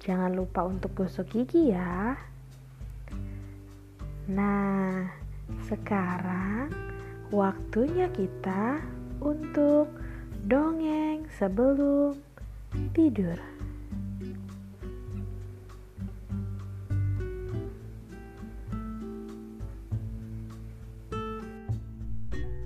[0.00, 2.16] Jangan lupa untuk gosok gigi ya.
[4.32, 5.04] Nah,
[5.68, 6.72] sekarang
[7.28, 8.80] waktunya kita
[9.20, 9.92] untuk
[10.48, 12.16] dongeng sebelum
[12.96, 13.36] tidur.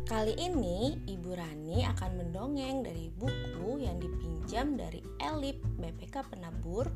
[0.05, 6.87] Kali ini Ibu Rani akan mendongeng dari buku yang dipinjam dari Elip BPK Penabur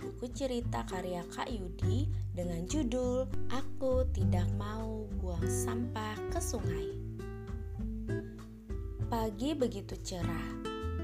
[0.00, 6.88] buku cerita karya Kak Yudi dengan judul Aku Tidak Mau Buang Sampah ke Sungai.
[9.12, 10.48] Pagi begitu cerah,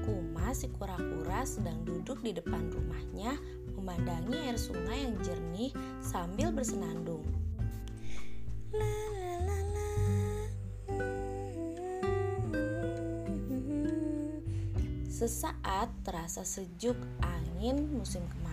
[0.01, 3.37] Kuma si kura-kura sedang duduk di depan rumahnya
[3.77, 5.69] memandangi air sungai yang jernih
[6.01, 7.21] sambil bersenandung.
[15.17, 18.46] Sesaat terasa sejuk angin musim kemarau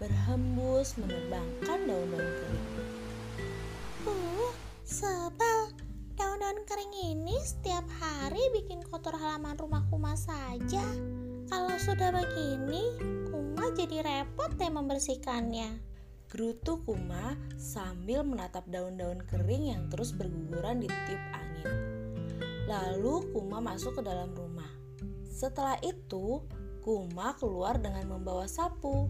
[0.00, 2.68] berhembus menerbangkan daun-daun kering.
[4.08, 4.52] Uh,
[4.88, 5.76] sebel.
[6.16, 10.84] Daun-daun kering ini setiap hari bikin kotor halaman rumah Kuma saja.
[11.52, 12.96] Kalau sudah begini,
[13.28, 15.68] Kuma jadi repot deh membersihkannya.
[16.32, 21.68] Gerutu Kuma sambil menatap daun-daun kering yang terus berguguran di tiup angin.
[22.64, 24.68] Lalu Kuma masuk ke dalam rumah.
[25.28, 26.40] Setelah itu,
[26.80, 29.08] Kuma keluar dengan membawa sapu.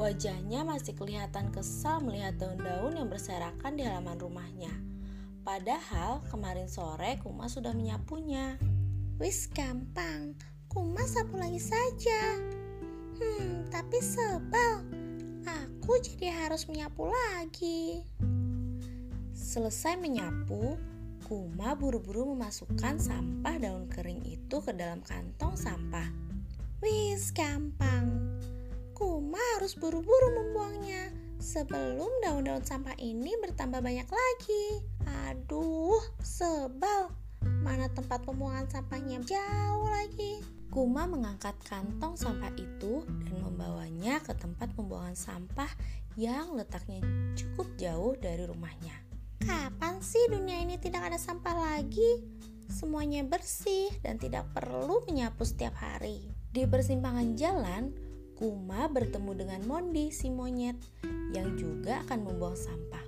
[0.00, 4.72] Wajahnya masih kelihatan kesal melihat daun-daun yang berserakan di halaman rumahnya.
[5.44, 8.56] Padahal kemarin sore Kuma sudah menyapunya.
[9.20, 10.32] Wis gampang,
[10.72, 12.40] Kuma sapu lagi saja.
[13.20, 14.88] Hmm, tapi sebel.
[15.44, 18.00] Aku jadi harus menyapu lagi.
[19.36, 20.80] Selesai menyapu,
[21.28, 26.08] Kuma buru-buru memasukkan sampah daun kering itu ke dalam kantong sampah.
[26.80, 28.29] Wis gampang.
[29.60, 34.80] Harus buru-buru membuangnya sebelum daun-daun sampah ini bertambah banyak lagi.
[35.28, 37.12] Aduh, sebal.
[37.60, 40.40] Mana tempat pembuangan sampahnya jauh lagi.
[40.72, 45.68] Kuma mengangkat kantong sampah itu dan membawanya ke tempat pembuangan sampah
[46.16, 47.04] yang letaknya
[47.36, 48.96] cukup jauh dari rumahnya.
[49.44, 52.24] Kapan sih dunia ini tidak ada sampah lagi?
[52.72, 56.32] Semuanya bersih dan tidak perlu menyapu setiap hari.
[56.48, 58.09] Di persimpangan jalan,
[58.40, 60.80] Kuma bertemu dengan Mondi si monyet
[61.36, 63.04] yang juga akan membuang sampah.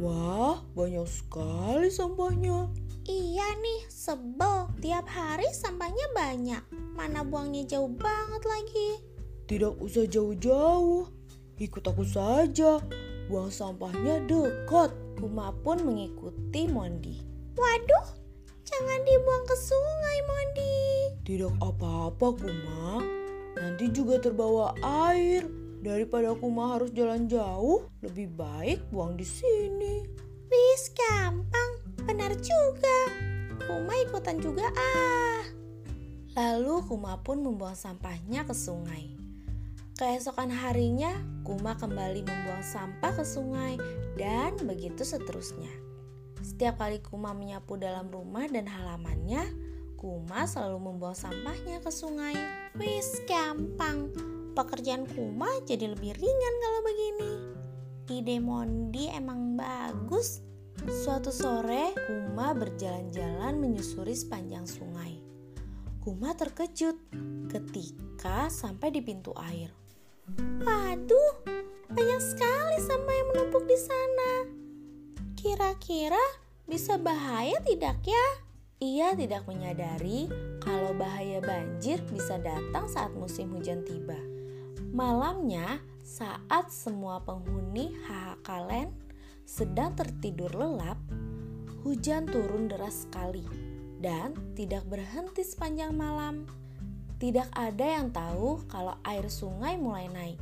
[0.00, 2.72] Wah, banyak sekali sampahnya.
[3.04, 4.72] Iya nih, sebel.
[4.80, 6.64] Tiap hari sampahnya banyak.
[6.96, 8.90] Mana buangnya jauh banget lagi.
[9.44, 11.12] Tidak usah jauh-jauh.
[11.60, 12.80] Ikut aku saja.
[13.28, 14.96] Buang sampahnya dekat.
[15.20, 17.20] Kuma pun mengikuti Mondi.
[17.52, 18.06] Waduh,
[18.64, 20.76] jangan dibuang ke sungai, Mondi.
[21.28, 23.04] Tidak apa-apa, Kuma.
[23.56, 24.76] Nanti juga terbawa
[25.08, 25.48] air.
[25.78, 30.02] Daripada Kuma harus jalan jauh, lebih baik buang di sini.
[30.50, 31.70] Wis gampang,
[32.02, 32.98] benar juga.
[33.62, 35.42] Kuma ikutan juga ah.
[36.34, 39.14] Lalu Kuma pun membuang sampahnya ke sungai.
[39.98, 43.78] Keesokan harinya, Kuma kembali membuang sampah ke sungai
[44.14, 45.70] dan begitu seterusnya.
[46.38, 49.42] Setiap kali Kuma menyapu dalam rumah dan halamannya,
[49.98, 52.38] Kuma selalu membuang sampahnya ke sungai.
[52.78, 54.14] Wis gampang.
[54.54, 57.32] Pekerjaan Kuma jadi lebih ringan kalau begini.
[58.06, 60.38] Ide Mondi emang bagus.
[60.86, 65.18] Suatu sore, Kuma berjalan-jalan menyusuri sepanjang sungai.
[65.98, 66.94] Kuma terkejut
[67.50, 69.74] ketika sampai di pintu air.
[70.62, 71.34] Waduh,
[71.90, 74.32] banyak sekali sampah yang menumpuk di sana.
[75.34, 76.22] Kira-kira
[76.62, 78.26] bisa bahaya tidak ya?
[78.78, 80.30] Ia tidak menyadari
[80.62, 84.14] kalau bahaya banjir bisa datang saat musim hujan tiba.
[84.94, 88.94] Malamnya, saat semua penghuni Hahakalen
[89.42, 90.94] sedang tertidur lelap,
[91.82, 93.42] hujan turun deras sekali
[93.98, 96.46] dan tidak berhenti sepanjang malam.
[97.18, 100.38] Tidak ada yang tahu kalau air sungai mulai naik.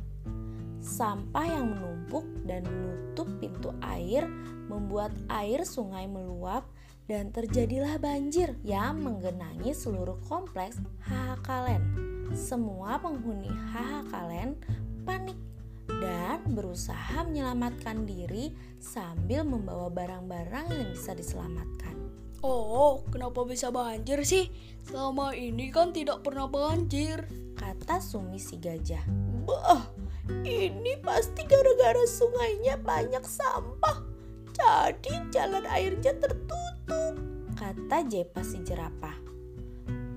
[0.77, 4.29] Sampah yang menumpuk dan menutup pintu air
[4.69, 6.69] membuat air sungai meluap
[7.07, 11.81] dan terjadilah banjir yang menggenangi seluruh kompleks Hahakalen.
[12.35, 14.59] Semua penghuni Hahakalen
[15.07, 15.39] panik
[16.57, 21.93] berusaha menyelamatkan diri sambil membawa barang-barang yang bisa diselamatkan.
[22.41, 24.47] Oh, kenapa bisa banjir sih?
[24.85, 27.25] Selama ini kan tidak pernah banjir.
[27.57, 29.01] Kata Sumi si gajah.
[29.43, 29.89] Bah,
[30.45, 34.05] ini pasti gara-gara sungainya banyak sampah.
[34.53, 36.66] Jadi jalan airnya tertutup.
[37.57, 39.15] Kata Jepa si jerapah.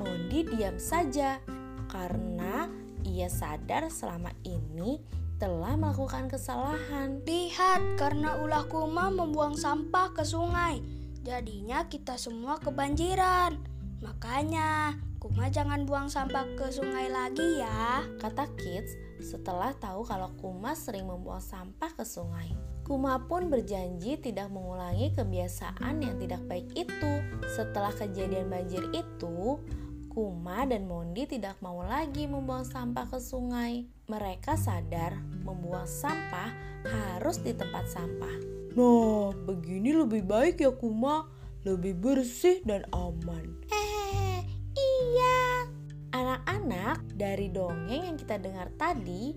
[0.00, 1.42] Mondi diam saja
[1.90, 2.70] karena
[3.04, 5.02] ia sadar selama ini
[5.40, 7.24] telah melakukan kesalahan.
[7.24, 10.84] Lihat, karena ulah kuma membuang sampah ke sungai.
[11.24, 13.56] Jadinya kita semua kebanjiran.
[14.04, 18.04] Makanya, kuma jangan buang sampah ke sungai lagi ya.
[18.20, 22.69] Kata Kids setelah tahu kalau Kuma sering membuang sampah ke sungai.
[22.90, 27.22] Kuma pun berjanji tidak mengulangi kebiasaan yang tidak baik itu.
[27.54, 29.62] Setelah kejadian banjir itu,
[30.10, 33.86] Kuma dan Mondi tidak mau lagi membuang sampah ke sungai.
[34.10, 35.14] Mereka sadar
[35.46, 36.50] membuang sampah
[36.82, 38.34] harus di tempat sampah.
[38.74, 41.30] Nah, begini lebih baik ya Kuma.
[41.62, 43.54] Lebih bersih dan aman.
[43.70, 44.42] Eh,
[44.74, 45.70] iya.
[46.10, 49.30] Anak-anak, dari dongeng yang kita dengar tadi,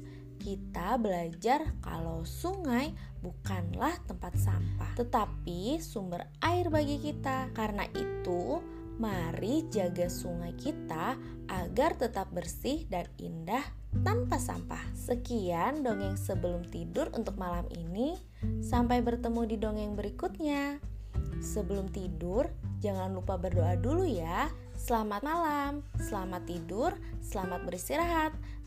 [0.99, 2.91] belajar kalau sungai
[3.23, 7.49] bukanlah tempat sampah, tetapi sumber air bagi kita.
[7.55, 8.59] Karena itu,
[8.99, 11.17] mari jaga sungai kita
[11.49, 13.63] agar tetap bersih dan indah
[14.03, 14.81] tanpa sampah.
[14.91, 18.19] Sekian dongeng sebelum tidur untuk malam ini.
[18.59, 20.81] Sampai bertemu di dongeng berikutnya.
[21.39, 22.47] Sebelum tidur,
[22.79, 24.47] jangan lupa berdoa dulu ya.
[24.73, 26.91] Selamat malam, selamat tidur,
[27.23, 28.33] selamat beristirahat.